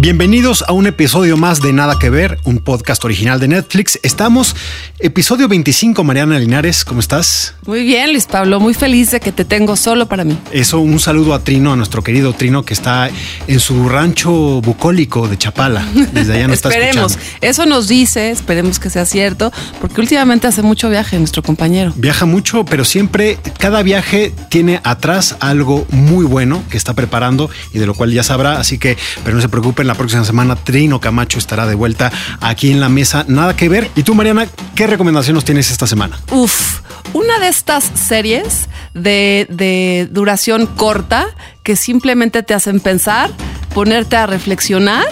[0.00, 3.98] Bienvenidos a un episodio más de Nada que Ver, un podcast original de Netflix.
[4.04, 4.54] Estamos,
[5.00, 7.56] episodio 25, Mariana Linares, ¿cómo estás?
[7.66, 10.38] Muy bien, Luis Pablo, muy feliz de que te tengo solo para mí.
[10.52, 13.10] Eso, un saludo a Trino, a nuestro querido Trino, que está
[13.48, 15.84] en su rancho bucólico de Chapala.
[16.12, 17.38] Desde allá nos está esperemos, escuchando.
[17.40, 21.92] eso nos dice, esperemos que sea cierto, porque últimamente hace mucho viaje nuestro compañero.
[21.96, 27.80] Viaja mucho, pero siempre, cada viaje tiene atrás algo muy bueno que está preparando y
[27.80, 28.60] de lo cual ya sabrá.
[28.60, 32.70] Así que, pero no se preocupen, la próxima semana Trino Camacho estará de vuelta aquí
[32.70, 33.24] en la mesa.
[33.26, 33.90] Nada que ver.
[33.96, 36.20] Y tú, Mariana, ¿qué recomendación nos tienes esta semana?
[36.30, 36.80] Uf,
[37.14, 41.26] una de estas series de, de duración corta
[41.62, 43.30] que simplemente te hacen pensar,
[43.74, 45.06] ponerte a reflexionar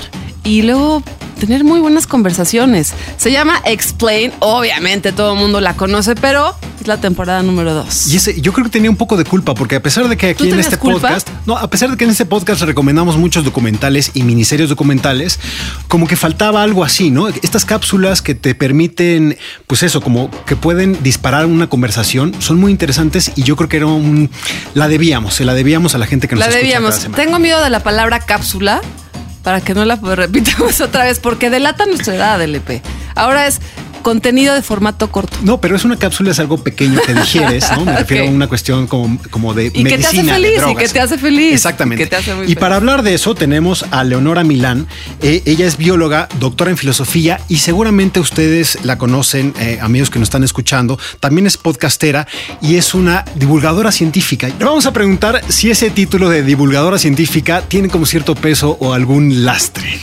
[0.45, 1.03] y luego
[1.39, 2.92] tener muy buenas conversaciones.
[3.17, 8.09] Se llama Explain, obviamente todo el mundo la conoce, pero es la temporada número dos.
[8.09, 10.31] Y ese, yo creo que tenía un poco de culpa, porque a pesar de que
[10.31, 11.01] aquí ¿Tú en este culpa?
[11.01, 15.39] podcast, no, a pesar de que en este podcast recomendamos muchos documentales y miniseries documentales,
[15.89, 17.28] como que faltaba algo así, ¿no?
[17.28, 22.73] Estas cápsulas que te permiten, pues eso, como que pueden disparar una conversación, son muy
[22.73, 24.31] interesantes y yo creo que era un,
[24.75, 26.91] la debíamos, se la debíamos a la gente que nos La escucha debíamos.
[26.91, 27.23] cada semana.
[27.25, 28.81] Tengo miedo de la palabra cápsula
[29.47, 32.83] para que no la repitamos otra vez, porque delata nuestra edad, LP.
[33.15, 33.61] Ahora es
[34.07, 35.37] contenido de formato corto.
[35.43, 37.85] No, pero es una cápsula, es algo pequeño que digieres, ¿no?
[37.85, 40.62] Me refiero a una cuestión como, como de Y que te hace medicina, de feliz,
[40.71, 41.55] y que te hace feliz.
[41.55, 42.05] Exactamente.
[42.05, 42.59] Que te hace muy y feliz.
[42.59, 44.87] para hablar de eso tenemos a Leonora Milán.
[45.23, 50.21] Eh, ella es bióloga, doctora en filosofía y seguramente ustedes la conocen, eh, amigos que
[50.21, 51.01] nos están escuchando.
[51.19, 52.29] También es podcastera
[52.62, 54.47] y es una divulgadora científica.
[54.47, 58.93] Le vamos a preguntar si ese título de divulgadora científica tiene como cierto peso o
[58.93, 59.99] algún lastre.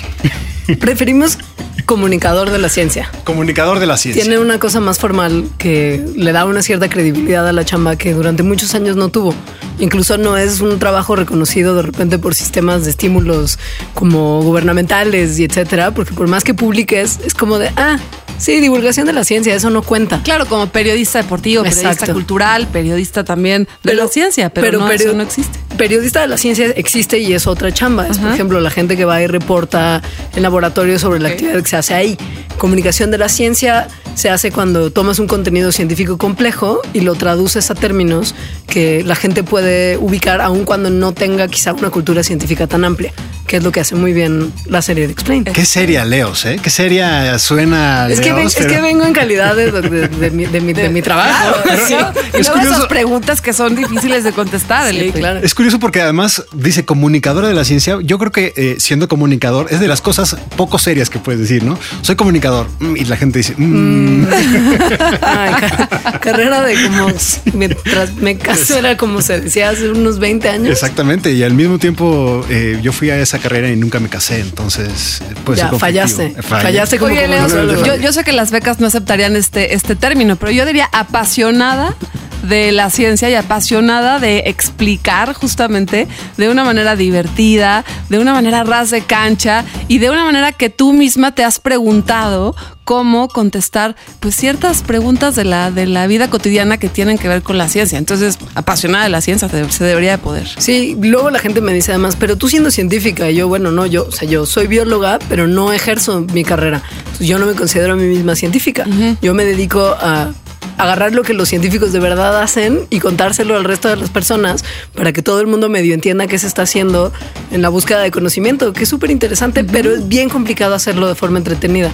[0.79, 1.37] Preferimos
[1.85, 3.09] comunicador de la ciencia.
[3.23, 4.23] Comunicador de la ciencia.
[4.23, 8.13] Tiene una cosa más formal que le da una cierta credibilidad a la chamba que
[8.13, 9.33] durante muchos años no tuvo.
[9.79, 13.57] Incluso no es un trabajo reconocido de repente por sistemas de estímulos
[13.93, 17.97] como gubernamentales y etcétera, porque por más que publiques, es como de, ah,
[18.37, 20.21] sí, divulgación de la ciencia, eso no cuenta.
[20.23, 22.13] Claro, como periodista deportivo, periodista Exacto.
[22.13, 25.59] cultural, periodista también de la ciencia, pero, no, perio- eso no existe.
[25.77, 28.05] Periodista de la ciencia existe y es otra chamba.
[28.07, 30.03] Es, por ejemplo, la gente que va y reporta
[30.35, 32.17] en laboratorio sobre la actividad se hace ahí.
[32.57, 37.71] Comunicación de la ciencia se hace cuando tomas un contenido científico complejo y lo traduces
[37.71, 38.35] a términos
[38.67, 43.11] que la gente puede ubicar aun cuando no tenga quizá una cultura científica tan amplia,
[43.47, 45.43] que es lo que hace muy bien la serie de Explain.
[45.45, 46.59] Qué seria, Leos, ¿eh?
[46.61, 48.07] Qué seria suena.
[48.07, 50.89] Es que, ven- es que vengo en calidad de, de- de mi, de mi- de
[50.89, 51.55] mi trabajo.
[51.87, 51.93] Sí.
[51.93, 51.95] Y
[52.41, 52.75] es luego curioso.
[52.75, 54.91] esas preguntas que son difíciles de contestar.
[54.91, 55.19] Sí, LP.
[55.19, 55.39] claro.
[55.43, 57.97] Es curioso porque además dice comunicadora de la ciencia.
[58.03, 61.62] Yo creo que eh, siendo comunicador es de las cosas poco serias que puedes decir,
[61.63, 61.77] ¿no?
[62.01, 62.67] Soy comunicador.
[62.79, 64.25] Mm, Y la gente dice, mm.
[65.21, 67.07] Ay, ca- carrera de como
[67.53, 70.69] mientras me caso era como se decía hace unos 20 años.
[70.71, 71.31] exactamente.
[71.31, 74.39] Y al mismo tiempo eh, yo fui a esa carrera y nunca me casé.
[74.39, 76.35] Entonces, puede Ya, fallaste.
[76.41, 76.63] Fallé.
[76.63, 80.35] Fallaste como Oye, Leo, yo, yo sé que las becas no aceptarían este, este término,
[80.35, 81.95] pero yo diría apasionada
[82.43, 88.63] de la ciencia y apasionada de explicar justamente de una manera divertida, de una manera
[88.63, 93.95] ras de cancha y de una manera que tú misma te has preguntado cómo contestar
[94.19, 97.69] pues ciertas preguntas de la, de la vida cotidiana que tienen que ver con la
[97.69, 97.97] ciencia.
[97.97, 100.47] Entonces, apasionada de la ciencia se, debería de poder.
[100.57, 103.85] Sí, luego la gente me dice además, pero tú siendo científica, y yo, bueno, no,
[103.85, 106.83] yo, o sea, yo soy bióloga, pero no ejerzo mi carrera.
[106.97, 108.85] Entonces, yo no me considero a mí misma científica.
[109.21, 110.33] Yo me dedico a
[110.77, 114.63] agarrar lo que los científicos de verdad hacen y contárselo al resto de las personas
[114.93, 117.11] para que todo el mundo medio entienda qué se está haciendo
[117.51, 121.15] en la búsqueda de conocimiento, que es súper interesante, pero es bien complicado hacerlo de
[121.15, 121.91] forma entretenida.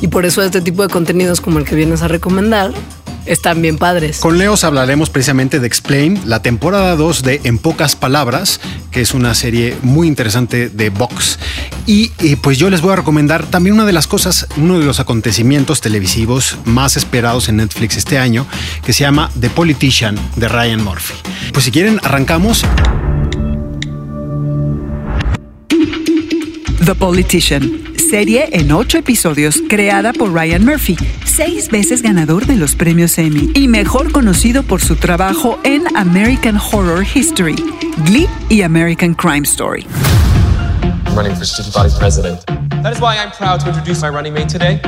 [0.00, 2.72] Y por eso este tipo de contenidos como el que vienes a recomendar
[3.26, 4.18] están bien padres.
[4.20, 8.60] Con Leos hablaremos precisamente de Explain, la temporada 2 de En pocas palabras,
[8.90, 11.38] que es una serie muy interesante de Vox.
[11.86, 14.86] Y eh, pues yo les voy a recomendar también una de las cosas, uno de
[14.86, 18.46] los acontecimientos televisivos más esperados en Netflix este año,
[18.84, 21.14] que se llama The Politician de Ryan Murphy.
[21.52, 22.64] Pues si quieren, arrancamos.
[26.84, 32.76] The Politician, serie en ocho episodios creada por Ryan Murphy, seis veces ganador de los
[32.76, 37.56] premios Emmy y mejor conocido por su trabajo en American Horror History,
[38.04, 39.84] Glee y American Crime Story.
[41.16, 42.38] Running for student body president.
[42.84, 44.80] That is why I'm proud to introduce my running mate today,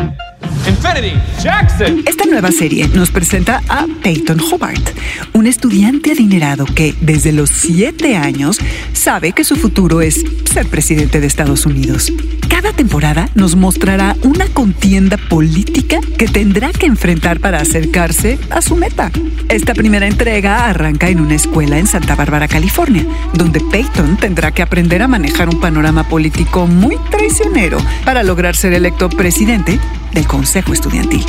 [0.68, 2.04] Infinity Jackson.
[2.06, 4.90] Esta nueva serie nos presenta a Peyton Hobart,
[5.32, 8.58] un estudiante adinerado que desde los siete años
[8.92, 12.12] sabe que su futuro es ser presidente de Estados Unidos.
[12.56, 18.76] Cada temporada nos mostrará una contienda política que tendrá que enfrentar para acercarse a su
[18.76, 19.10] meta.
[19.50, 23.04] Esta primera entrega arranca en una escuela en Santa Bárbara, California,
[23.34, 27.76] donde Peyton tendrá que aprender a manejar un panorama político muy traicionero
[28.06, 29.78] para lograr ser electo presidente
[30.14, 31.26] del Consejo Estudiantil.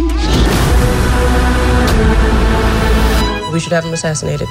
[3.52, 4.48] We should have him assassinated.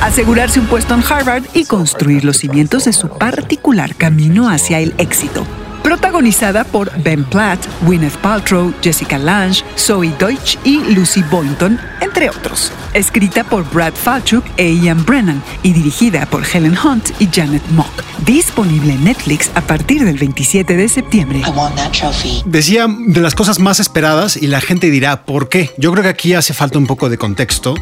[0.00, 4.94] Asegurarse un puesto en Harvard y construir los cimientos de su particular camino hacia el
[4.98, 5.46] éxito.
[5.82, 11.78] Protagonizada por Ben Platt, Gwyneth Paltrow, Jessica Lange, Zoe Deutsch y Lucy Boynton,
[12.12, 12.70] entre otros.
[12.92, 18.02] Escrita por Brad Falchuk e Ian Brennan y dirigida por Helen Hunt y Janet Mock.
[18.26, 21.38] Disponible en Netflix a partir del 27 de septiembre.
[21.38, 22.42] I want that trophy.
[22.44, 25.70] Decía de las cosas más esperadas y la gente dirá, ¿por qué?
[25.78, 27.74] Yo creo que aquí hace falta un poco de contexto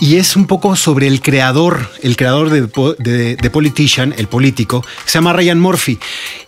[0.00, 2.62] y es un poco sobre el creador, el creador de,
[2.98, 5.98] de, de Politician, el político, se llama Ryan Murphy.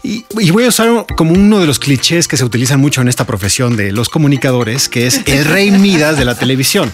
[0.02, 3.08] Y, y, voy a usar como uno de los clichés que se utilizan mucho en
[3.08, 6.92] esta profesión de los comunicadores, que es el rey Midas de la televisión.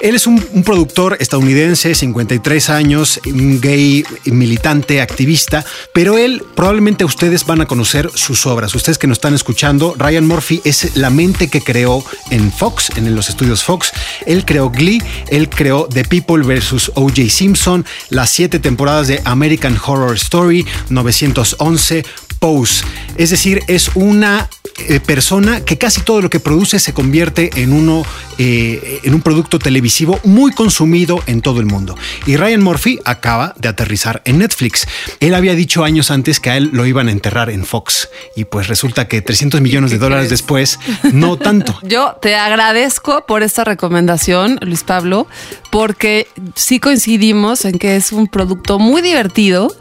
[0.00, 7.44] Él es un, productor estadounidense, 53 años, un gay militante, activista, pero él probablemente ustedes
[7.44, 8.74] van a conocer sus obras.
[8.74, 13.14] Ustedes que nos están escuchando, Ryan Murphy es la mente que creó en Fox, en
[13.14, 13.92] los estudios Fox.
[14.26, 16.92] Él creó Glee, él creó The People vs.
[16.94, 17.28] O.J.
[17.28, 22.04] Simpson, las siete temporadas de American Horror Story, 911,
[22.46, 22.84] Pose.
[23.16, 24.48] Es decir, es una
[24.78, 28.04] eh, persona que casi todo lo que produce se convierte en uno
[28.38, 31.96] eh, en un producto televisivo muy consumido en todo el mundo.
[32.24, 34.86] Y Ryan Murphy acaba de aterrizar en Netflix.
[35.18, 38.44] Él había dicho años antes que a él lo iban a enterrar en Fox y
[38.44, 40.78] pues resulta que 300 millones de dólares después
[41.12, 41.76] no tanto.
[41.82, 45.26] Yo te agradezco por esta recomendación, Luis Pablo,
[45.72, 49.74] porque sí coincidimos en que es un producto muy divertido.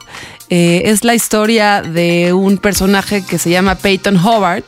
[0.49, 4.65] Eh, es la historia de un personaje que se llama Peyton Hobart,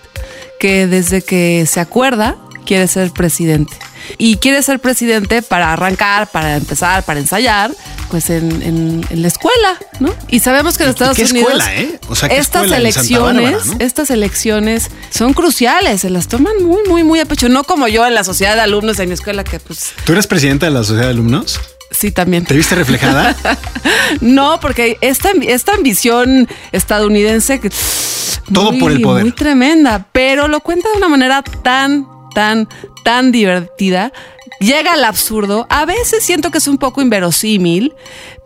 [0.59, 2.35] que desde que se acuerda
[2.65, 3.73] quiere ser presidente.
[4.17, 7.71] Y quiere ser presidente para arrancar, para empezar, para ensayar,
[8.09, 10.13] pues en, en, en la escuela, ¿no?
[10.29, 11.99] Y sabemos que en Estados ¿Qué Unidos escuela, eh?
[12.07, 12.77] o sea, ¿qué estas escuela?
[12.77, 13.85] Elecciones, Bárbara, ¿no?
[13.85, 17.49] estas elecciones son cruciales, se las toman muy, muy, muy a pecho.
[17.49, 20.25] No como yo en la sociedad de alumnos de mi escuela, que pues ¿Tú eres
[20.25, 21.59] presidenta de la sociedad de alumnos?
[21.91, 22.45] Sí también.
[22.45, 23.35] ¿Te viste reflejada?
[24.21, 27.69] No, porque esta, esta ambición estadounidense que
[28.53, 29.23] Todo muy, por el poder.
[29.23, 32.69] Muy tremenda, pero lo cuenta de una manera tan, tan,
[33.03, 34.13] tan divertida.
[34.59, 35.67] Llega al absurdo.
[35.69, 37.93] A veces siento que es un poco inverosímil,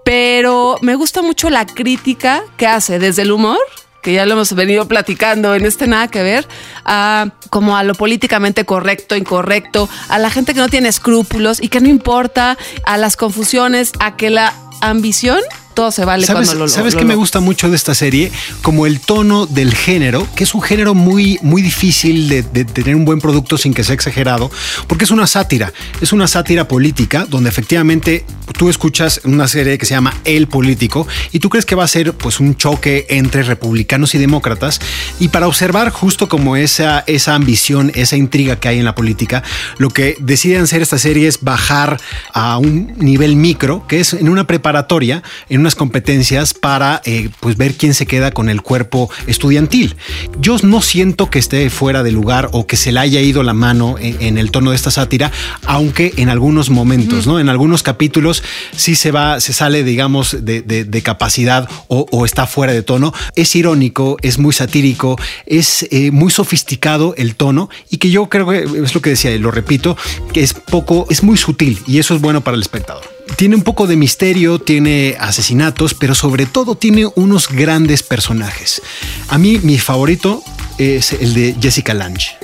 [0.04, 3.60] pero me gusta mucho la crítica que hace desde el humor
[4.02, 6.48] que ya lo hemos venido platicando en este nada que ver,
[6.86, 11.70] a, como a lo políticamente correcto, incorrecto, a la gente que no tiene escrúpulos y
[11.70, 15.40] que no importa, a las confusiones, a que la ambición
[15.74, 18.32] todo se vale ¿Sabes, cuando lo ¿sabes lo- qué me gusta mucho de esta serie?
[18.62, 22.96] Como el tono del género, que es un género muy, muy difícil de, de tener
[22.96, 24.52] un buen producto sin que sea exagerado,
[24.88, 25.72] porque es una sátira,
[26.02, 28.26] es una sátira política donde efectivamente
[28.58, 31.88] tú escuchas una serie que se llama El Político y tú crees que va a
[31.88, 34.80] ser pues un choque entre republicanos y demócratas
[35.20, 39.42] y para observar justo como esa, esa ambición, esa intriga que hay en la política,
[39.78, 42.00] lo que deciden hacer esta serie es bajar
[42.34, 47.56] a un nivel micro, que es en una preparatoria, en unas competencias para eh, pues
[47.58, 49.96] ver quién se queda con el cuerpo estudiantil.
[50.40, 53.54] Yo no siento que esté fuera de lugar o que se le haya ido la
[53.54, 55.32] mano en, en el tono de esta sátira,
[55.66, 57.40] aunque en algunos momentos, ¿no?
[57.40, 58.44] En algunos capítulos
[58.76, 62.82] sí se va, se sale, digamos, de, de- de capacidad o, o está fuera de
[62.84, 63.14] tono.
[63.36, 68.48] Es irónico, es muy satírico, es eh, muy sofisticado el tono y que yo creo
[68.50, 69.96] que es lo que decía, y lo repito,
[70.34, 73.04] que es poco, es muy sutil y eso es bueno para el espectador.
[73.36, 78.82] Tiene un poco de misterio, tiene asesinatos, pero sobre todo tiene unos grandes personajes.
[79.30, 80.44] A mí mi favorito
[80.78, 82.41] es el de Jessica Lange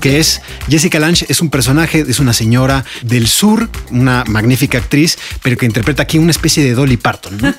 [0.00, 5.18] que es Jessica Lange, es un personaje, es una señora del sur, una magnífica actriz,
[5.42, 7.38] pero que interpreta aquí una especie de Dolly Parton.
[7.38, 7.54] ¿no?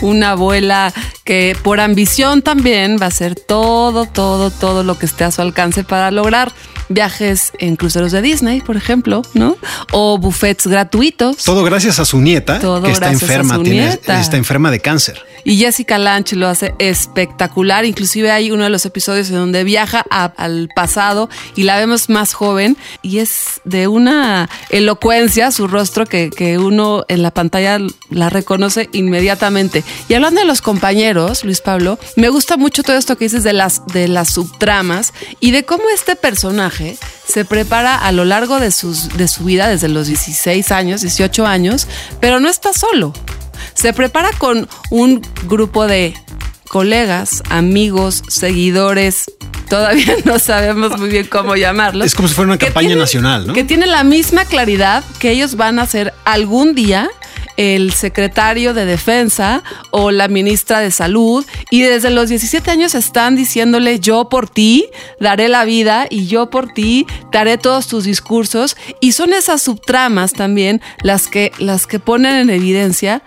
[0.02, 0.92] una abuela
[1.24, 5.40] que por ambición también va a hacer todo, todo, todo lo que esté a su
[5.42, 6.52] alcance para lograr
[6.90, 9.56] viajes en cruceros de Disney, por ejemplo, ¿no?
[9.92, 11.38] O buffets gratuitos.
[11.38, 15.22] Todo gracias a su nieta, Todo que está enferma, tiene- está enferma de cáncer.
[15.46, 17.84] Y Jessica Lange lo hace espectacular.
[17.84, 22.08] Inclusive hay uno de los episodios en donde viaja a- al pasado y la vemos
[22.08, 27.78] más joven y es de una elocuencia su rostro que, que uno en la pantalla
[28.10, 29.84] la reconoce inmediatamente.
[30.08, 33.52] Y hablando de los compañeros, Luis Pablo, me gusta mucho todo esto que dices de
[33.52, 36.96] las, de las subtramas y de cómo este personaje
[37.26, 41.46] se prepara a lo largo de, sus, de su vida, desde los 16 años, 18
[41.46, 41.86] años,
[42.20, 43.12] pero no está solo.
[43.74, 46.14] Se prepara con un grupo de
[46.74, 49.30] colegas, amigos, seguidores,
[49.68, 52.04] todavía no sabemos muy bien cómo llamarlos.
[52.04, 53.52] Es como si fuera una campaña nacional, ¿no?
[53.52, 57.08] Que tienen la misma claridad que ellos van a ser algún día
[57.56, 59.62] el secretario de defensa
[59.92, 64.88] o la ministra de salud y desde los 17 años están diciéndole yo por ti
[65.20, 69.62] daré la vida y yo por ti te haré todos tus discursos y son esas
[69.62, 73.22] subtramas también las que las que ponen en evidencia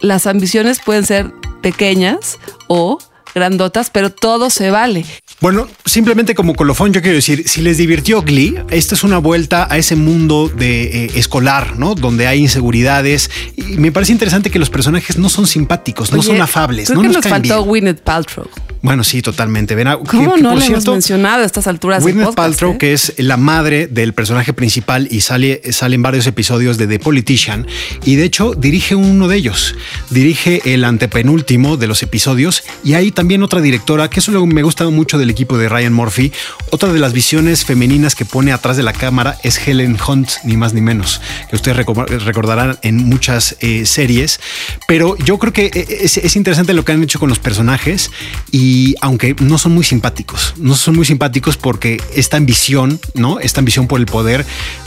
[0.00, 1.32] las ambiciones pueden ser
[1.64, 2.98] pequeñas o
[3.34, 5.04] grandotas, pero todo se vale.
[5.40, 9.66] Bueno, simplemente como colofón, yo quiero decir, si les divirtió Glee, esta es una vuelta
[9.68, 11.94] a ese mundo de eh, escolar, ¿no?
[11.94, 13.30] Donde hay inseguridades.
[13.56, 17.08] Y me parece interesante que los personajes no son simpáticos, no son afables, Creo no
[17.08, 17.68] que nos, faltó bien.
[17.68, 18.46] Gwyneth Paltrow.
[18.84, 19.74] Bueno, sí, totalmente.
[19.74, 22.26] Ven, a- que- ¿Cómo que, no por le hemos cierto, mencionado a estas alturas Gwyneth
[22.26, 22.78] podcast, Paltrow, eh?
[22.78, 26.98] que es la madre del personaje principal y sale, sale en varios episodios de The
[26.98, 27.66] Politician
[28.04, 29.74] y de hecho dirige uno de ellos.
[30.10, 34.62] Dirige el antepenúltimo de los episodios y hay también otra directora, que eso que me
[34.62, 36.30] gusta mucho del equipo de Ryan Murphy.
[36.70, 40.58] Otra de las visiones femeninas que pone atrás de la cámara es Helen Hunt, ni
[40.58, 44.40] más ni menos, que ustedes reco- recordarán en muchas eh, series.
[44.86, 48.10] Pero yo creo que eh, es, es interesante lo que han hecho con los personajes
[48.50, 53.38] y aunque no son muy simpáticos, no son muy simpáticos porque esta ambición, ¿no?
[53.40, 54.44] Esta ambición por el poder,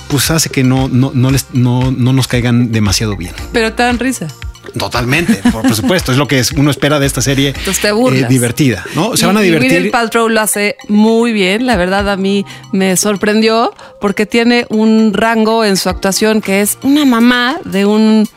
[0.09, 3.33] pues hace que no, no, no, les, no, no nos caigan demasiado bien.
[3.53, 4.27] Pero te dan risa.
[4.77, 8.83] Totalmente, por, por supuesto, es lo que uno espera de esta serie te eh, divertida,
[8.95, 9.15] ¿no?
[9.15, 9.71] Se Y- van a y divertir.
[9.71, 11.65] Gwyneth Paltrow lo hace muy bien.
[11.65, 16.77] La verdad, a mí me sorprendió porque tiene un rango en su actuación que es
[16.83, 18.27] una mamá de un,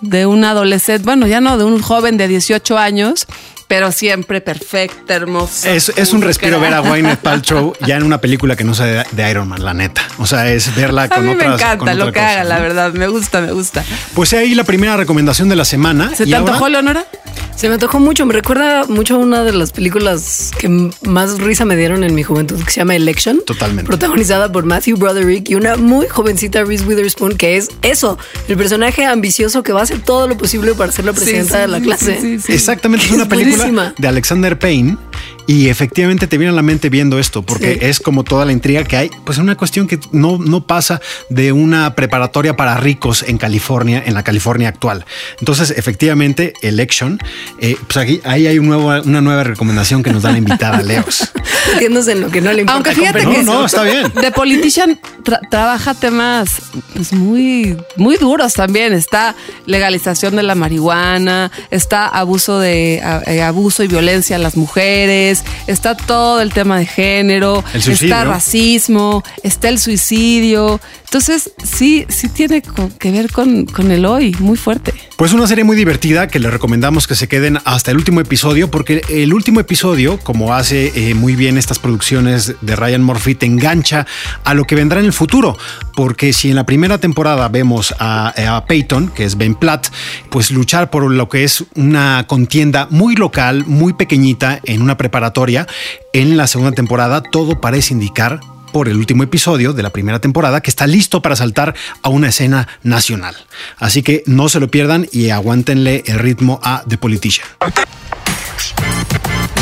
[0.00, 3.26] de un adolescente, bueno, ya no, de un joven de 18 años,
[3.72, 5.70] pero siempre perfecta, hermosa.
[5.70, 9.06] Es, es un respiro ver a Gwyneth Paltrow ya en una película que no sea
[9.10, 10.02] de, Iron Man, la neta.
[10.18, 11.48] O sea, es verla A con mí otras.
[11.48, 12.92] me encanta lo otra que haga, la verdad.
[12.92, 13.82] Me gusta, me gusta.
[14.12, 16.10] Pues ahí la primera recomendación de la semana.
[16.14, 17.06] ¿Se te ahora- antojó, Leonora?
[17.56, 20.68] Se me tocó mucho, me recuerda mucho a una de las películas que
[21.02, 23.40] más risa me dieron en mi juventud, que se llama Election.
[23.46, 23.86] Totalmente.
[23.86, 28.18] Protagonizada por Matthew Broderick y una muy jovencita Reese Witherspoon, que es eso,
[28.48, 31.60] el personaje ambicioso que va a hacer todo lo posible para ser la presidenta Sí,
[31.60, 32.14] de la clase.
[32.20, 32.52] sí, sí, sí.
[32.52, 33.94] Exactamente, es Es una película buenísima.
[33.96, 34.96] de Alexander Payne
[35.46, 37.78] y efectivamente te viene a la mente viendo esto, porque Sí.
[37.82, 41.52] es como toda la intriga que hay, pues una cuestión que no, no pasa de
[41.52, 45.04] una preparatoria para ricos en California, en la California actual.
[45.40, 47.18] Entonces, efectivamente, Election,
[47.60, 50.82] eh, pues aquí, ahí hay un nuevo, una nueva recomendación que nos da la invitada,
[50.82, 51.32] Leos.
[51.74, 52.74] Metiéndose en lo que no le importa.
[52.74, 54.10] Aunque fíjate que No, no, está bien.
[54.20, 56.62] The Politician tra- trabaja temas
[56.94, 58.92] pues, muy, muy duros también.
[58.92, 59.34] Está
[59.66, 65.31] legalización de la marihuana, está abuso de a- eh, abuso y violencia a las mujeres,
[65.66, 70.80] está todo el tema de género, está racismo, está el suicidio.
[71.04, 72.62] Entonces, sí, sí tiene
[72.98, 74.94] que ver con, con el hoy, muy fuerte.
[75.16, 78.70] Pues una serie muy divertida que les recomendamos que se queden hasta el último episodio,
[78.70, 83.46] porque el último episodio, como hace eh, muy bien estas producciones de Ryan Murphy, te
[83.46, 84.06] engancha
[84.42, 85.56] a lo que vendrá en el futuro.
[85.94, 89.88] Porque si en la primera temporada vemos a, a Peyton, que es Ben Platt,
[90.30, 95.66] pues luchar por lo que es una contienda muy local, muy pequeñita en una preparatoria,
[96.12, 98.40] en la segunda temporada todo parece indicar
[98.72, 102.28] por el último episodio de la primera temporada que está listo para saltar a una
[102.28, 103.36] escena nacional.
[103.78, 107.46] Así que no se lo pierdan y aguántenle el ritmo a The Politician.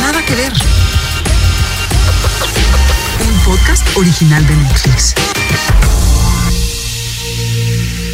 [0.01, 0.53] Nada que ver.
[3.21, 5.15] Un podcast original de Netflix.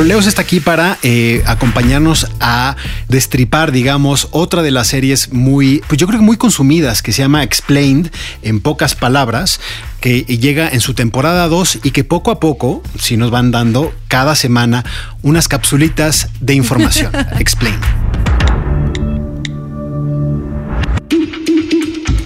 [0.04, 2.76] Leos está aquí para eh, acompañarnos a
[3.08, 7.22] destripar, digamos, otra de las series muy, pues yo creo que muy consumidas, que se
[7.22, 8.10] llama Explained,
[8.42, 9.58] en pocas palabras,
[10.00, 13.94] que llega en su temporada 2 y que poco a poco, si nos van dando
[14.08, 14.84] cada semana
[15.22, 17.12] unas capsulitas de información.
[17.38, 17.82] Explained.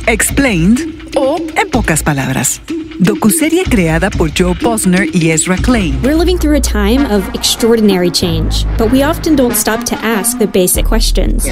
[0.06, 0.80] Explained
[1.14, 2.60] o En pocas palabras.
[3.00, 5.98] Docuserie creada por Joe Posner y Ezra Klein.
[6.02, 10.38] We're living through a time of extraordinary change, but we often don't stop to ask
[10.38, 11.48] the basic questions.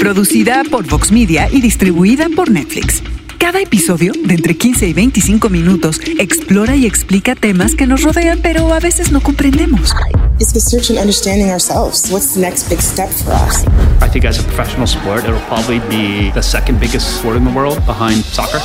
[0.00, 3.00] Producida por Vox Media y distribuida por Netflix.
[3.38, 8.40] Cada episodio, de entre 15 y 25 minutos, explora y explica temas que nos rodean,
[8.42, 9.94] pero a veces no comprendemos.
[10.40, 12.10] It's the search and understanding ourselves.
[12.10, 13.64] What's the next big step for us?
[14.00, 17.52] I think as a professional sport, it'll probably be the second biggest sport in the
[17.52, 18.58] world behind soccer.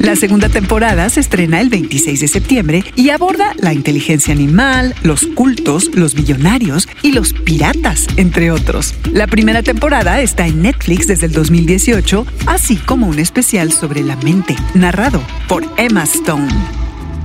[0.00, 5.26] La segunda temporada se estrena el 26 de septiembre y aborda la inteligencia animal, los
[5.26, 8.94] cultos, los billonarios y los piratas, entre otros.
[9.12, 14.16] La primera temporada está en Netflix desde el 2018, así como un especial sobre la
[14.16, 16.48] mente, narrado por Emma Stone.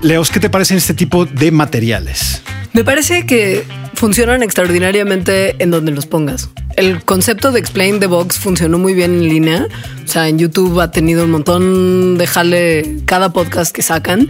[0.02, 2.44] Leos, ¿qué te parecen este tipo de materiales?
[2.74, 3.64] Me parece que
[3.94, 6.50] funcionan extraordinariamente en donde los pongas.
[6.76, 9.68] El concepto de Explain the Box funcionó muy bien en línea.
[10.04, 14.30] O sea, en YouTube ha tenido un montón de jale cada podcast que sacan.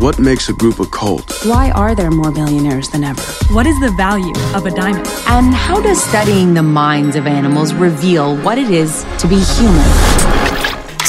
[0.00, 1.30] What makes a group a cult?
[1.44, 3.20] Why are there more billionaires than ever?
[3.52, 5.06] What is the value of a diamond?
[5.28, 10.53] And how does studying the minds of animals reveal what it is to be human?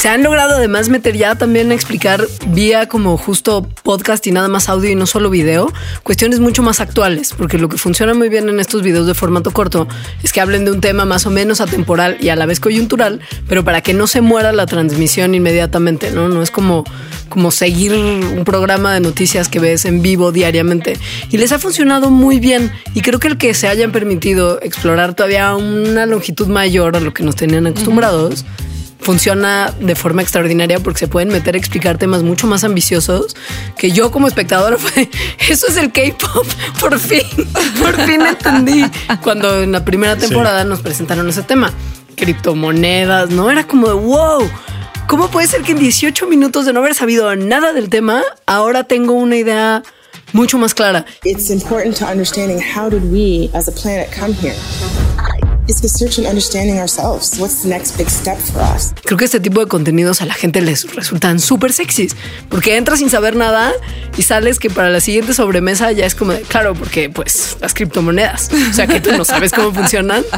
[0.06, 4.48] Se han logrado además meter ya también a explicar vía como justo podcast y nada
[4.48, 8.30] más audio y no solo video, cuestiones mucho más actuales, porque lo que funciona muy
[8.30, 9.88] bien en estos videos de formato corto
[10.22, 13.20] es que hablen de un tema más o menos atemporal y a la vez coyuntural,
[13.48, 16.30] pero para que no se muera la transmisión inmediatamente, ¿no?
[16.30, 16.84] No es como,
[17.28, 21.00] como seguir un programa de noticias que ves en vivo diariamente.
[21.32, 25.16] Y les ha funcionado muy bien y creo que el que se hayan permitido explorar
[25.16, 28.46] todavía una longitud mayor a lo que nos tenían acostumbrados
[29.00, 33.36] funciona de forma extraordinaria porque se pueden meter a explicar temas mucho más ambiciosos
[33.78, 35.10] que yo como espectadora fue,
[35.48, 36.48] eso es el K-pop,
[36.80, 37.24] por fin,
[37.80, 38.86] por fin entendí.
[39.22, 41.72] Cuando en la primera temporada nos presentaron ese tema,
[42.16, 43.52] criptomonedas, ¿no?
[43.52, 44.50] Era como de wow.
[45.08, 48.86] ¿Cómo puede ser que en 18 minutos de no haber sabido nada del tema, ahora
[48.86, 49.84] tengo una idea
[50.34, 51.06] mucho más clara?
[51.24, 54.56] It's important to understanding how did we as a planet come here?
[55.68, 57.40] It's the search and understanding ourselves.
[57.40, 58.94] What's the next big step for us?
[59.04, 62.16] Creo que este tipo de contenidos a la gente les resultan súper sexys
[62.50, 63.72] porque entras sin saber nada
[64.16, 67.74] y sales que para la siguiente sobremesa ya es como de, claro, porque pues las
[67.74, 70.24] criptomonedas, o sea que tú no sabes cómo funcionan.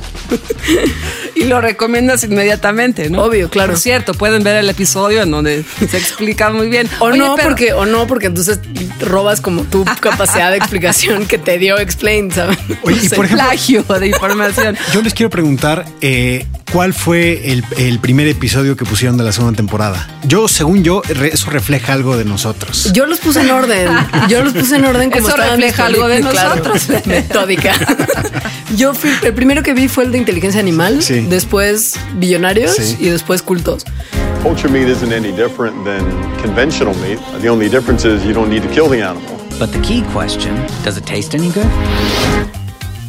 [1.36, 3.22] Y lo recomiendas inmediatamente, ¿no?
[3.24, 3.74] Obvio, claro.
[3.74, 6.90] Por cierto, pueden ver el episodio en donde se explica muy bien.
[7.00, 8.60] O Oye, no, pero- porque, o no, porque entonces
[9.00, 12.58] robas como tu capacidad de explicación que te dio Explain, ¿sabes?
[12.82, 14.76] Oye, y por ejemplo- plagio de información.
[14.92, 19.32] Yo les quiero preguntar eh, cuál fue el, el primer episodio que pusieron de la
[19.32, 20.08] segunda temporada.
[20.24, 22.92] Yo, según yo, re- eso refleja algo de nosotros.
[22.94, 23.90] Yo los puse en orden.
[24.30, 26.64] Yo los puse en orden como Eso refleja algo de disponibles, claro.
[26.74, 27.08] nosotros.
[27.08, 27.74] Metódica.
[28.78, 31.22] Yo fui, el primero que vi fue el de inteligencia animal, Sí.
[31.30, 32.98] después billonarios Sí.
[33.00, 33.84] y después cultos.
[34.44, 36.04] Culture meat isn't any different than
[36.44, 37.18] conventional meat.
[37.42, 39.36] The only difference is you don't need to kill the animal.
[39.58, 40.54] But the key question
[40.86, 41.66] does it taste any good?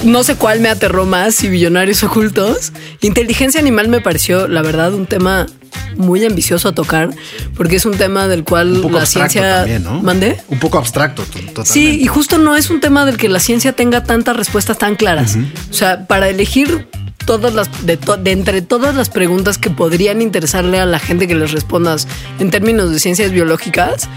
[0.04, 2.72] No sé cuál me aterró más, si billonarios o cultos.
[3.00, 5.46] Inteligencia animal me pareció, la verdad, un tema
[5.96, 7.10] muy ambicioso a tocar,
[7.56, 10.00] porque es un tema del cual Un poco la ciencia también, ¿no?
[10.00, 10.40] mande.
[10.48, 11.64] Un poco abstracto, to- totalmente.
[11.72, 14.94] Sí, y justo no es un tema del que la ciencia tenga tantas respuestas tan
[14.94, 15.36] claras.
[15.70, 16.88] O sea, para elegir
[17.26, 21.26] todas las de, to- de entre todas las preguntas que podrían interesarle a la gente
[21.26, 22.06] que les respondas
[22.38, 24.08] en términos de ciencias biológicas,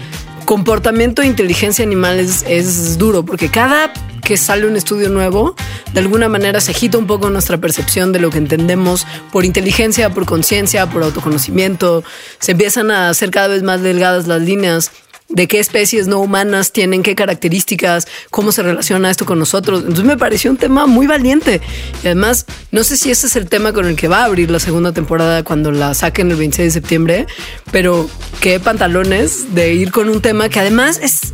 [0.44, 3.92] comportamiento e inteligencia animal es, es duro, porque cada
[4.22, 5.56] que sale un estudio nuevo,
[5.92, 10.10] de alguna manera se agita un poco nuestra percepción de lo que entendemos por inteligencia,
[10.10, 12.02] por conciencia, por autoconocimiento.
[12.38, 14.90] Se empiezan a hacer cada vez más delgadas las líneas
[15.32, 19.80] de qué especies no humanas tienen, qué características, cómo se relaciona esto con nosotros.
[19.80, 21.60] Entonces me pareció un tema muy valiente.
[22.02, 24.50] Y además, no sé si ese es el tema con el que va a abrir
[24.50, 27.26] la segunda temporada cuando la saquen el 26 de septiembre,
[27.70, 28.08] pero
[28.40, 31.32] qué pantalones de ir con un tema que además es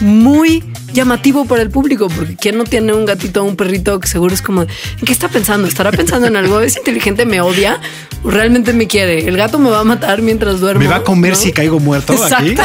[0.00, 4.08] muy llamativo para el público, porque ¿quién no tiene un gatito o un perrito que
[4.08, 4.68] seguro es como, ¿en
[5.04, 5.68] qué está pensando?
[5.68, 6.60] ¿Estará pensando en algo?
[6.60, 7.26] ¿Es inteligente?
[7.26, 7.80] ¿Me odia?
[8.24, 9.28] ¿O realmente me quiere?
[9.28, 10.80] ¿El gato me va a matar mientras duermo?
[10.80, 11.36] ¿Me va a comer ¿No?
[11.38, 12.50] si caigo muerto aquí?
[12.50, 12.62] Exacto.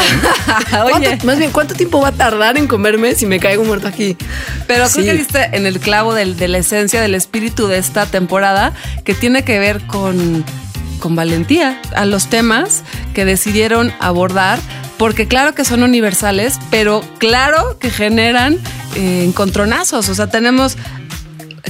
[0.90, 4.16] ¿Cuánto- más bien, ¿cuánto tiempo va a tardar en comerme si me caigo muerto aquí?
[4.66, 4.94] Pero Sí.
[5.02, 8.72] creo que diste en el clavo del- de la esencia, del espíritu de esta temporada,
[9.04, 10.44] que tiene que ver con,
[10.98, 14.58] con valentía a los temas que decidieron abordar,
[14.98, 18.58] porque claro que son universales, pero claro que generan
[18.96, 20.08] eh, encontronazos.
[20.08, 20.76] O sea, tenemos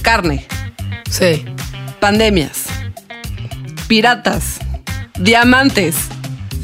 [0.03, 0.47] carne,
[1.11, 1.45] Sí.
[2.01, 2.65] pandemias,
[3.87, 4.59] piratas,
[5.19, 5.95] diamantes.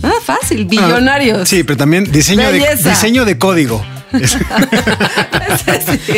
[0.03, 1.49] Ah, fácil, billonarios.
[1.49, 3.85] Sí, pero también diseño de, diseño de código.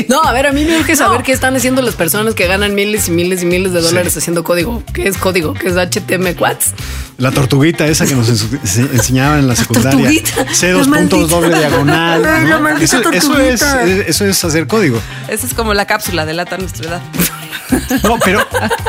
[0.09, 2.75] No, a ver, a mí me urge saber qué están haciendo las personas que ganan
[2.75, 4.83] miles y miles y miles de dólares haciendo código.
[4.95, 5.55] ¿Qué es código?
[5.55, 6.73] ¿Qué es HTML Quats?
[7.23, 9.93] La tortuguita esa que nos enseñaban en la secundaria.
[9.93, 10.53] tortuguita.
[10.53, 11.37] C dos La puntos maldita.
[11.37, 12.23] doble diagonal.
[12.23, 12.69] ¿no?
[12.79, 13.63] Eso, eso es,
[14.09, 15.01] eso es hacer código.
[15.29, 17.03] Esa es como la cápsula, delata nuestra edad.
[18.03, 18.45] No, pero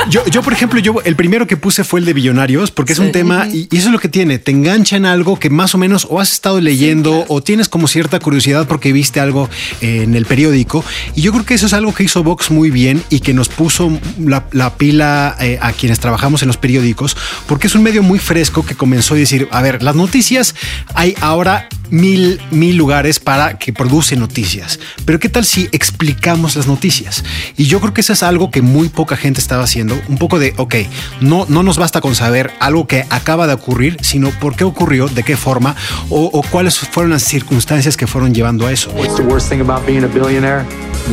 [0.10, 3.00] yo, yo, por ejemplo, yo el primero que puse fue el de Billonarios, porque es
[3.00, 4.40] un tema y, y eso es lo que tiene.
[4.40, 7.88] Te engancha en algo que más o menos o has estado leyendo o tienes como
[7.88, 9.50] cierta curiosidad porque viste algo
[9.82, 10.84] eh, en el periódico.
[11.16, 13.48] Y yo creo que eso es algo que hizo Vox muy bien y que nos
[13.48, 17.16] puso la, la pila eh, a quienes trabajamos en los periódicos,
[17.48, 20.56] porque es un medio muy fresco que comenzó a decir, a ver, las noticias
[20.96, 24.80] hay ahora mil, mil lugares para que produce noticias.
[25.06, 27.24] Pero ¿qué tal si explicamos las noticias?
[27.56, 30.00] Y yo creo que eso es algo que muy poca gente estaba haciendo.
[30.08, 30.76] Un poco de, ok,
[31.22, 35.08] no, no nos basta con saber algo que acaba de ocurrir, sino por qué ocurrió,
[35.08, 35.76] de qué forma
[36.10, 38.90] o, o cuáles fueron las circunstancias que fueron llevando a eso.
[38.92, 40.66] What's the worst thing about being a billionaire?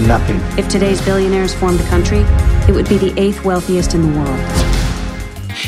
[0.07, 0.41] Nothing.
[0.57, 2.25] If today's billionaires formed a country,
[2.69, 4.80] it would be the eighth wealthiest in the world.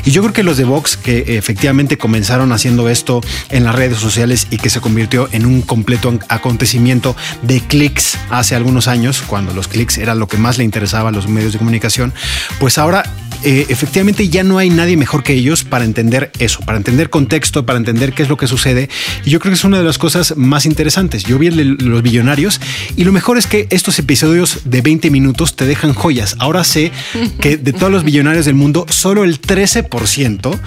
[0.05, 3.99] Y yo creo que los de Vox, que efectivamente comenzaron haciendo esto en las redes
[3.99, 9.55] sociales y que se convirtió en un completo acontecimiento de clics hace algunos años, cuando
[9.55, 12.13] los clics era lo que más le interesaba a los medios de comunicación,
[12.59, 13.05] pues ahora
[13.45, 17.67] eh, efectivamente ya no hay nadie mejor que ellos para entender eso, para entender contexto,
[17.67, 18.89] para entender qué es lo que sucede.
[19.25, 21.25] Y yo creo que es una de las cosas más interesantes.
[21.25, 22.61] Yo vi los billonarios
[22.97, 26.37] y lo mejor es que estos episodios de 20 minutos te dejan joyas.
[26.39, 26.93] Ahora sé
[27.41, 30.59] que de todos los billonarios del mundo, solo el 13%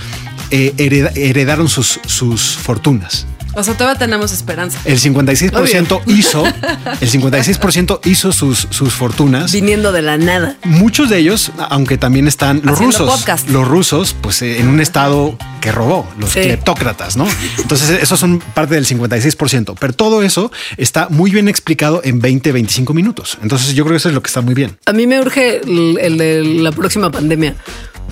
[0.51, 3.25] eh, hereda- heredaron sus, sus fortunas.
[3.55, 4.79] O sea, todavía tenemos esperanza.
[4.85, 6.45] El 56% hizo,
[7.01, 9.51] el 56% hizo sus, sus fortunas.
[9.51, 10.57] Viniendo de la nada.
[10.63, 13.49] Muchos de ellos, aunque también están los Haciendo rusos, podcast.
[13.49, 16.41] los rusos, pues eh, en un estado que robó, los Sí.
[16.41, 17.25] cleptócratas, ¿no?
[17.57, 22.51] Entonces, esos son parte del 56%, pero todo eso está muy bien explicado en 20,
[22.51, 23.37] 25 minutos.
[23.41, 24.77] Entonces, yo creo que eso es lo que está muy bien.
[24.85, 27.55] A mí me urge el, el de la próxima pandemia,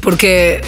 [0.03, 0.61] porque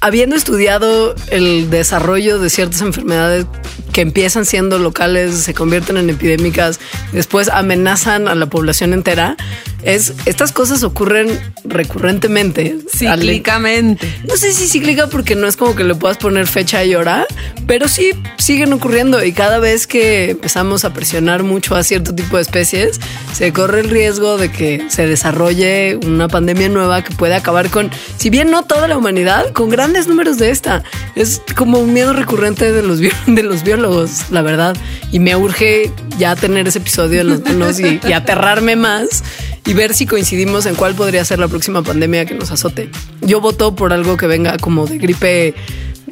[0.00, 3.46] habiendo estudiado el desarrollo de ciertas enfermedades
[3.92, 6.78] que empiezan siendo locales, se convierten en epidémicas,
[7.12, 9.36] después amenazan a la población entera,
[9.82, 11.28] es estas cosas ocurren
[11.64, 12.76] recurrentemente.
[12.94, 14.12] Cíclicamente.
[14.26, 17.26] no sé si cíclica porque no es como que le puedas poner fecha y hora,
[17.66, 22.36] pero sí siguen ocurriendo y cada vez que empezamos a presionar mucho a cierto tipo
[22.36, 23.00] de especies,
[23.32, 27.90] se corre el riesgo de que se desarrolle una pandemia nueva que puede acabar con,
[28.16, 30.82] si bien no toda la humanidad, con grandes números de esta.
[31.14, 34.76] Es como un miedo recurrente de los, de los biólogos, la verdad.
[35.12, 39.22] Y me urge ya tener ese episodio en las manos y, y aterrarme más
[39.64, 42.90] y ver si coincidimos en cuál podría ser la próxima pandemia que nos azote.
[43.20, 45.54] Yo voto por algo que venga como de gripe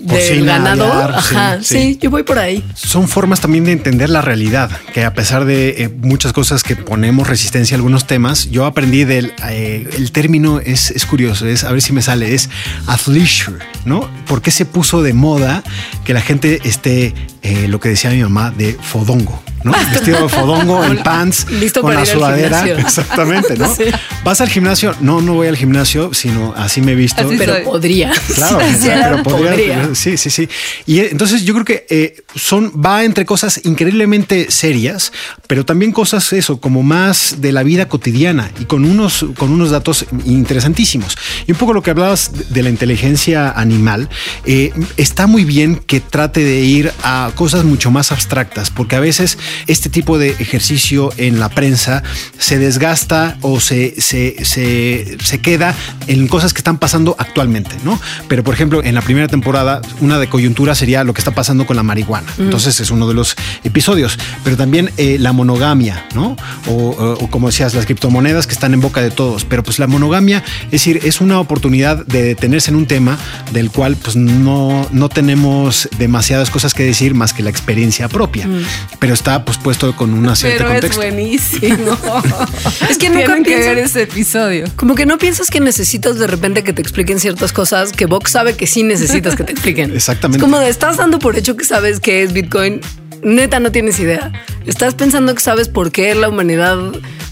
[0.06, 0.92] del Porcina, ganado.
[0.92, 1.98] aviar, Ajá, sí, sí, sí.
[2.00, 2.64] yo voy por ahí.
[2.74, 6.76] Son formas también de entender la realidad, que a pesar de eh, muchas cosas que
[6.76, 11.64] ponemos resistencia a algunos temas, yo aprendí del eh, el término es, es curioso, es
[11.64, 12.48] a ver si me sale, es
[12.86, 14.08] athleisure, ¿no?
[14.26, 15.62] ¿Por qué se puso de moda
[16.04, 17.14] que la gente esté,
[17.46, 19.42] eh, lo que decía mi mamá, de fodongo?
[19.64, 19.72] ¿no?
[19.92, 22.68] Vestido de fodongo, en pants, Listo con para la ir sudadera.
[22.78, 23.74] Exactamente, ¿no?
[23.76, 23.84] Sí.
[24.24, 24.94] ¿Vas al gimnasio?
[25.00, 27.26] No, no voy al gimnasio, sino así me he visto.
[27.26, 28.12] Así pero podría.
[28.34, 29.94] Claro, Sí, pero podría, podría.
[29.94, 30.48] Sí, sí, sí.
[30.86, 35.12] Y eh, entonces yo creo que eh, son, va entre cosas increíblemente serias,
[35.48, 39.70] pero también cosas eso, como más de la vida cotidiana y con unos, con unos
[39.70, 41.16] datos interesantísimos.
[41.46, 44.08] Y un poco lo que hablabas de- de la inteligencia animal,
[44.44, 49.00] eh, está muy bien que trate de ir a cosas mucho más abstractas, porque a
[49.00, 52.02] veces este tipo de ejercicio en la prensa
[52.38, 55.74] se desgasta o se, se, se, se queda
[56.08, 58.00] en cosas que están pasando actualmente, ¿no?
[58.26, 61.66] Pero por ejemplo, en la primera temporada, una de coyuntura sería lo que está pasando
[61.66, 62.26] con la marihuana.
[62.38, 62.42] Mm.
[62.42, 66.36] Entonces es uno de los episodios, pero también eh, la monogamia, ¿no?
[66.66, 69.44] O, o- o como decías, las criptomonedas que están en boca de todos.
[69.44, 73.18] Pero pues la monogamia, es decir, es una oportunidad de detenerse en un tema
[73.52, 78.46] del cual pues no, no tenemos demasiadas cosas que decir más que la experiencia propia.
[78.46, 78.62] Mm.
[78.98, 81.00] Pero está pues puesto con una cierta Pero es contexto.
[81.02, 81.98] buenísimo.
[82.90, 84.66] Es que nunca Tienen que ver ese episodio.
[84.76, 88.30] Como que no piensas que necesitas de repente que te expliquen ciertas cosas que Vox
[88.32, 89.90] sabe que sí necesitas que te expliquen.
[89.94, 90.38] Exactamente.
[90.38, 92.80] Es como de estás dando por hecho que sabes qué es Bitcoin.
[93.22, 94.32] Neta, no tienes idea.
[94.66, 96.78] Estás pensando que sabes por qué la humanidad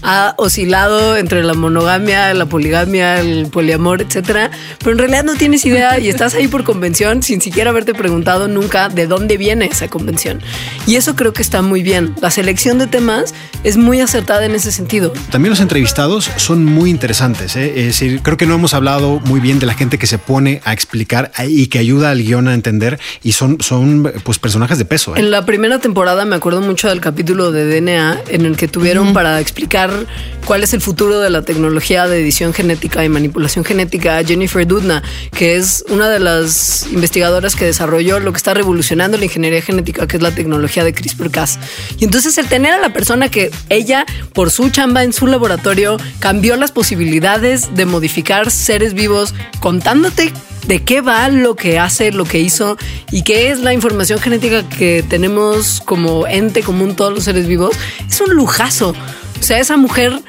[0.01, 4.51] ha oscilado entre la monogamia, la poligamia, el poliamor, etcétera.
[4.79, 8.47] Pero en realidad no tienes idea y estás ahí por convención sin siquiera haberte preguntado
[8.47, 10.41] nunca de dónde viene esa convención.
[10.87, 12.15] Y eso creo que está muy bien.
[12.21, 15.13] La selección de temas es muy acertada en ese sentido.
[15.31, 17.55] También los entrevistados son muy interesantes.
[17.55, 17.73] ¿eh?
[17.77, 20.61] Es decir, creo que no hemos hablado muy bien de la gente que se pone
[20.65, 24.85] a explicar y que ayuda al guion a entender y son, son pues personajes de
[24.85, 25.15] peso.
[25.15, 25.19] ¿eh?
[25.19, 29.13] En la primera temporada me acuerdo mucho del capítulo de DNA en el que tuvieron
[29.13, 29.84] para explicar
[30.45, 35.03] cuál es el futuro de la tecnología de edición genética y manipulación genética Jennifer Doudna,
[35.31, 40.07] que es una de las investigadoras que desarrolló lo que está revolucionando la ingeniería genética,
[40.07, 41.59] que es la tecnología de CRISPR-Cas.
[41.99, 45.97] Y entonces el tener a la persona que ella, por su chamba en su laboratorio,
[46.19, 50.31] cambió las posibilidades de modificar seres vivos contándote
[50.67, 52.77] de qué va lo que hace, lo que hizo
[53.11, 57.75] y qué es la información genética que tenemos como ente común todos los seres vivos,
[58.07, 58.95] es un lujazo.
[59.39, 60.21] O sea, esa mujer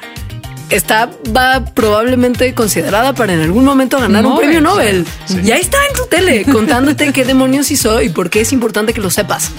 [0.69, 5.05] está va probablemente considerada para en algún momento ganar un Nobel, premio Nobel.
[5.25, 5.39] sí.
[5.43, 8.93] Y ahí está en tu tele contándote qué demonios hizo y por qué es importante
[8.93, 9.51] que lo sepas.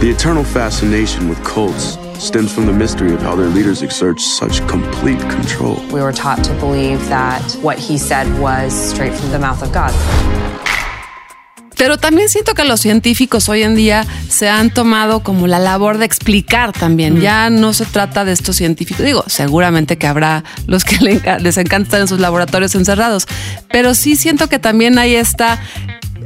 [0.00, 4.60] The eternal fascination with cults stems from the mystery of how their leaders exert such
[4.66, 5.76] complete control.
[5.92, 9.72] We were taught to believe that what he said was straight from the mouth of
[9.72, 9.92] God.
[11.76, 15.98] Pero también siento que los científicos hoy en día se han tomado como la labor
[15.98, 17.20] de explicar también.
[17.20, 19.04] Ya no se trata de estos científicos.
[19.04, 23.26] Digo, seguramente que habrá los que les encanta estar en sus laboratorios encerrados.
[23.70, 25.60] Pero sí siento que también hay esta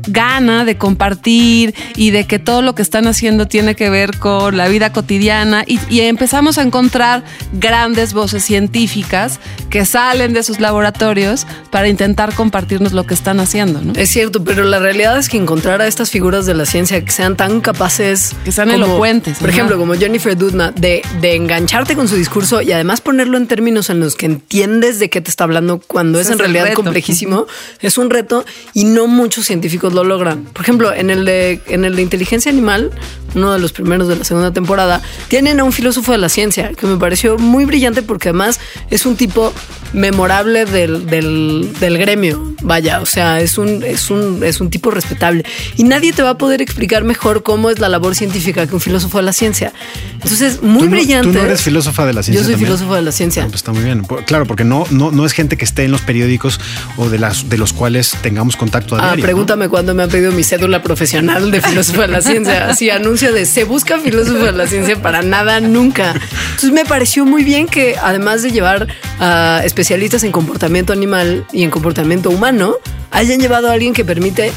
[0.07, 4.57] gana de compartir y de que todo lo que están haciendo tiene que ver con
[4.57, 10.61] la vida cotidiana y, y empezamos a encontrar grandes voces científicas que salen de sus
[10.61, 13.93] laboratorios para intentar compartirnos lo que están haciendo, ¿no?
[13.95, 17.11] Es cierto, pero la realidad es que encontrar a estas figuras de la ciencia que
[17.11, 19.57] sean tan capaces, Que sean elocuentes, por ajá.
[19.57, 23.91] ejemplo, como Jennifer Doudna, de, de engancharte con su discurso y además ponerlo en términos
[23.91, 27.47] en los que entiendes de qué te está hablando cuando es en realidad complejísimo,
[27.81, 30.45] es un reto y no muchos científicos lo logran.
[30.45, 32.91] Por ejemplo, en el de en el de inteligencia animal,
[33.35, 36.71] uno de los primeros de la segunda temporada, tienen a un filósofo de la ciencia
[36.75, 38.61] que me pareció muy brillante porque además
[38.91, 39.53] es un tipo
[39.93, 42.55] memorable del, del, del gremio.
[42.61, 45.45] Vaya, o sea, es un, es, un, es un tipo respetable.
[45.77, 48.81] Y nadie te va a poder explicar mejor cómo es la labor científica que un
[48.81, 49.73] filósofo de la ciencia.
[50.15, 51.29] Entonces, muy Tú no- brillante.
[51.33, 52.41] Tú no eres filósofa de la ciencia.
[52.41, 52.69] Yo soy también?
[52.73, 53.43] filósofo de la ciencia.
[53.45, 54.03] Ah, pues está muy bien.
[54.27, 56.61] Claro, porque no, no, no es gente que esté en los periódicos
[56.97, 59.23] o de, las, de los cuales tengamos contacto a Ah, diario.
[59.23, 59.23] ¿no?
[59.25, 62.69] pregúntame cuándo me han pedido mi cédula profesional de filósofo de la ciencia.
[62.69, 66.13] Así anuncio de se busca filósofo de la ciencia para nada, nunca.
[66.13, 68.87] Entonces me pareció muy bien que además de llevar
[69.19, 72.77] a especialistas en comportamiento animal y en comportamiento humano,
[73.11, 74.53] hayan llevado a alguien que permite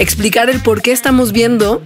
[0.00, 1.82] explicar el por qué estamos viendo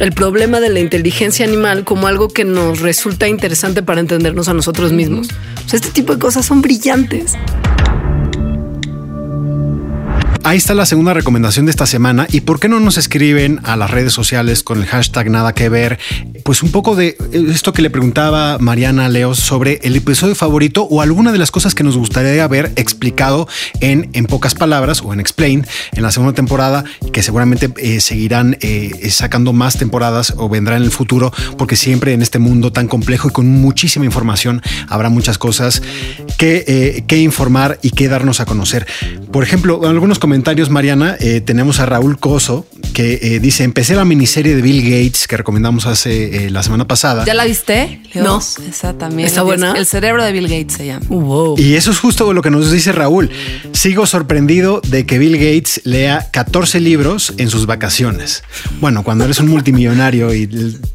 [0.00, 4.54] el problema de la inteligencia animal como algo que nos resulta interesante para entendernos a
[4.54, 5.28] nosotros mismos.
[5.64, 7.34] O sea, este tipo de cosas son brillantes.
[10.44, 12.26] Ahí está la segunda recomendación de esta semana.
[12.30, 15.68] ¿Y por qué no nos escriben a las redes sociales con el hashtag nada que
[15.68, 15.98] ver?
[16.44, 20.84] Pues un poco de esto que le preguntaba Mariana a Leo sobre el episodio favorito
[20.84, 23.48] o alguna de las cosas que nos gustaría ver explicado
[23.80, 28.56] en, en pocas palabras o en Explain en la segunda temporada, que seguramente eh, seguirán
[28.60, 32.88] eh, sacando más temporadas o vendrá en el futuro, porque siempre en este mundo tan
[32.88, 35.82] complejo y con muchísima información habrá muchas cosas
[36.38, 38.86] que, eh, que informar y que darnos a conocer.
[39.32, 40.27] Por ejemplo, algunos comentarios,
[40.70, 45.26] Mariana, eh, tenemos a Raúl Coso que eh, dice: Empecé la miniserie de Bill Gates
[45.26, 47.24] que recomendamos hace eh, la semana pasada.
[47.24, 48.00] ¿Ya la viste?
[48.14, 48.38] No.
[48.38, 49.26] Esa también.
[49.26, 49.72] ¿Está Es- buena?
[49.76, 51.06] El cerebro de Bill Gates se llama.
[51.56, 53.30] Y eso es justo lo que nos dice Raúl.
[53.72, 58.42] Sigo sorprendido de que Bill Gates lea 14 libros en sus vacaciones.
[58.80, 60.46] Bueno, cuando eres un multimillonario y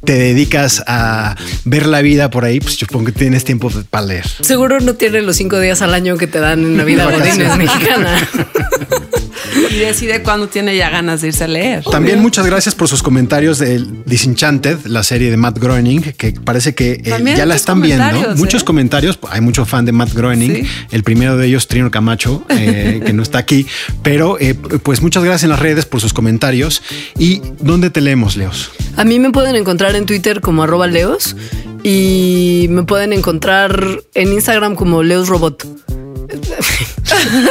[0.04, 4.06] te dedicas a ver la vida por ahí, pues yo supongo que tienes tiempo para
[4.06, 4.26] leer.
[4.42, 7.08] Seguro no tiene los cinco días al año que te dan en la vida
[7.58, 8.28] mexicana.
[9.72, 11.84] Y decide cuándo tiene ya ganas de irse a leer.
[11.84, 16.76] También muchas gracias por sus comentarios de Disenchanted, la serie de Matt Groening, que parece
[16.76, 18.36] que eh, ya la están viendo.
[18.36, 18.66] Muchos ¿eh?
[18.66, 19.20] comentarios.
[19.30, 20.56] Hay mucho fan de Matt Groening.
[20.56, 20.68] Sí.
[20.92, 23.66] El primero de ellos, Trino Camacho, eh, que no está aquí.
[24.02, 26.82] Pero eh, pues muchas gracias en las redes por sus comentarios.
[27.18, 28.72] ¿Y dónde te leemos, Leos?
[28.96, 31.36] A mí me pueden encontrar en Twitter como arroba leos
[31.84, 35.66] y me pueden encontrar en Instagram como leosrobot.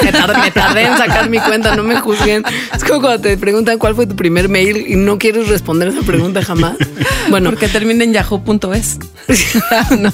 [0.03, 2.45] Me, tardé, me tardé en sacar mi cuenta, no me juzguen.
[2.75, 6.03] Es como cuando te preguntan cuál fue tu primer mail y no quieres responder esa
[6.03, 6.77] pregunta jamás.
[7.31, 8.99] Bueno, Porque termina en yahoo.es.
[9.99, 10.13] no.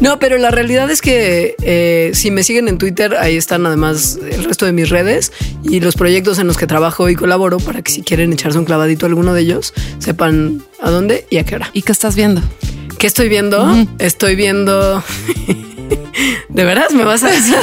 [0.00, 4.18] No, pero la realidad es que eh, si me siguen en Twitter, ahí están además
[4.30, 7.82] el resto de mis redes y los proyectos en los que trabajo y colaboro para
[7.82, 11.44] que si quieren echarse un clavadito a alguno de ellos, sepan a dónde y a
[11.44, 11.70] qué hora.
[11.72, 12.42] ¿Y qué estás viendo?
[12.98, 13.86] ¿Qué estoy viendo?
[13.98, 15.02] Estoy viendo...
[16.48, 17.56] ¿De veras me vas a decir?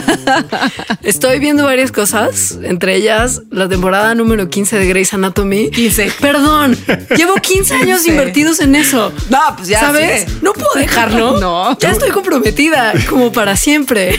[1.04, 5.70] Estoy viendo varias cosas, entre ellas la temporada número 15 de Grey's Anatomy.
[5.72, 6.12] 15.
[6.22, 6.78] Perdón,
[7.18, 8.10] llevo 15 años 15.
[8.12, 9.12] invertidos en eso.
[9.30, 10.28] No, pues ya ¿Sabes?
[10.42, 11.34] No puedo dejarlo.
[11.44, 11.78] No.
[11.80, 14.18] Ya estoy comprometida, como para siempre.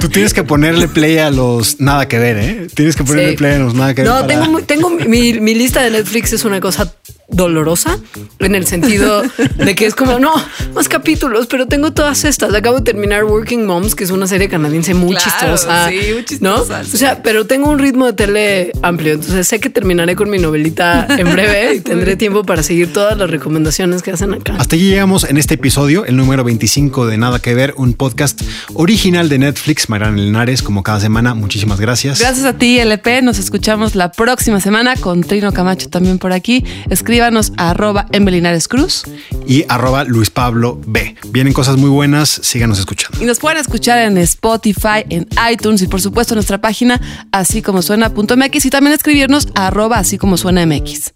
[0.00, 2.66] Tú tienes que ponerle play a los nada que ver, ¿eh?
[2.74, 3.36] Tienes que ponerle Sí.
[3.36, 4.10] play a los nada que ver.
[4.10, 6.92] No, para- tengo, muy- tengo mi, mi lista de Netflix es una cosa
[7.28, 7.98] dolorosa
[8.40, 9.22] en el sentido
[9.56, 10.32] de que es como, no,
[10.74, 12.52] más capítulos, pero tengo todas estas.
[12.54, 15.88] Acabo de terminar Working Moms, que es una serie canadiense muy Claro, chistosa.
[15.88, 16.84] sí, muy chistosa, ¿no?
[16.84, 16.90] sí.
[16.94, 20.38] O sea, pero tengo un ritmo de tele amplio, entonces sé que terminaré con mi
[20.38, 24.54] novelita en breve y tendré tiempo para seguir todas las recomendaciones que hacen acá.
[24.58, 28.40] Hasta aquí llegamos en este episodio, el número 25 de Nada que Ver, un podcast
[28.74, 29.88] original de Netflix.
[29.90, 32.20] Mariana Linares, como cada semana, muchísimas gracias.
[32.20, 33.20] Gracias a ti, LP.
[33.22, 36.64] Nos escuchamos la próxima semana con Trino Camacho también por aquí.
[36.88, 38.22] Escríbanos a arroba en
[38.68, 39.04] Cruz
[39.46, 41.16] Y arroba Luis Pablo B.
[41.28, 43.18] Vienen cosas muy buenas, síganos escuchando.
[43.22, 47.00] y nos pueden escuchar en Spotify, en iTunes y por supuesto en nuestra página
[47.32, 51.12] así como suena.mx y también escribirnos a arroba así como suena MX.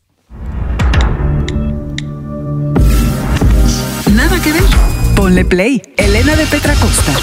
[4.12, 4.62] Nada que ver.
[5.14, 5.80] Ponle play.
[5.96, 7.14] Elena de Petra Costa.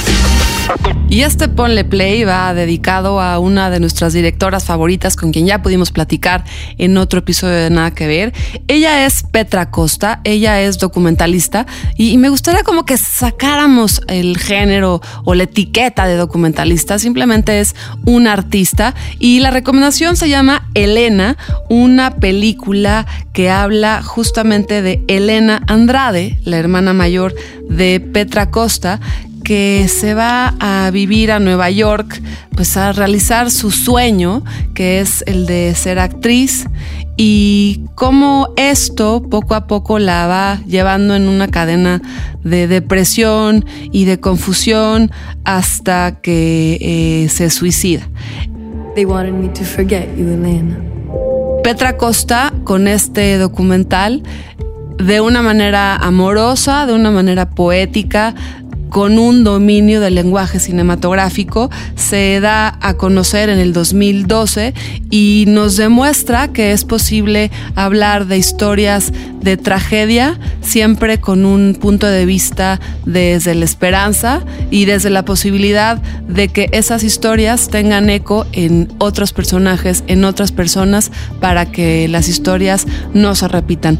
[1.09, 5.61] Y este Ponle Play va dedicado a una de nuestras directoras favoritas con quien ya
[5.61, 6.43] pudimos platicar
[6.79, 8.33] en otro episodio de Nada que Ver.
[8.67, 15.01] Ella es Petra Costa, ella es documentalista y, me gustaría como que sacáramos el género
[15.23, 21.37] o la etiqueta de documentalista, simplemente es un artista y la recomendación se llama Elena,
[21.69, 27.35] una película que habla justamente de Elena Andrade, la hermana mayor
[27.69, 28.99] de Petra Costa,
[29.43, 32.21] que se va a vivir a Nueva York,
[32.55, 36.65] pues a realizar su sueño, que es el de ser actriz,
[37.17, 42.01] y cómo esto poco a poco la va llevando en una cadena
[42.43, 45.11] de depresión y de confusión
[45.43, 48.09] hasta que eh, se suicida.
[48.95, 50.77] They wanted me to forget you, Elena.
[51.63, 54.23] Petra Costa con este documental
[54.97, 58.35] de una manera amorosa, de una manera poética,
[58.93, 64.75] con un dominio del lenguaje cinematográfico, se da a conocer en el 2012
[65.09, 72.05] y nos demuestra que es posible hablar de historias de tragedia siempre con un punto
[72.05, 78.45] de vista desde la esperanza y desde la posibilidad de que esas historias tengan eco
[78.51, 83.99] en otros personajes, en otras personas, para que las historias no se repitan.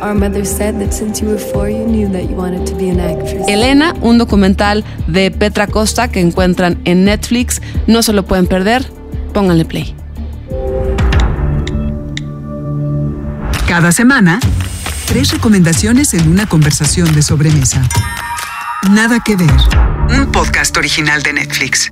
[0.00, 2.90] Our mother said that since you were four, you knew that you wanted to be
[2.90, 3.46] an actress.
[3.48, 7.62] Elena, un documental de Petra Costa que encuentran en Netflix.
[7.86, 8.84] No se lo pueden perder.
[9.32, 9.94] Pónganle play.
[13.66, 14.38] Cada semana,
[15.06, 17.82] tres recomendaciones en una conversación de sobremesa.
[18.90, 19.50] Nada que ver.
[20.16, 21.90] Un podcast original de Netflix.